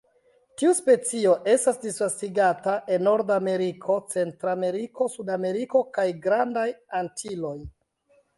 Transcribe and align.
Tiu 0.59 0.69
specio 0.77 1.33
estas 1.51 1.75
disvastigata 1.83 2.73
en 2.95 3.05
Nordameriko, 3.09 3.99
Centrameriko, 4.15 5.09
Sudameriko 5.17 5.83
kaj 5.99 6.07
Grandaj 6.25 6.67
Antiloj. 7.03 7.55